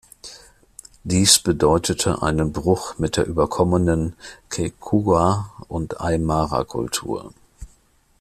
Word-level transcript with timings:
Dies 1.03 1.37
bedeutete 1.37 2.23
einen 2.23 2.51
Bruch 2.53 2.97
mit 2.97 3.17
der 3.17 3.27
überkommenen 3.27 4.15
Quechua- 4.49 5.51
und 5.67 6.01
Aymara-Kultur. 6.01 7.35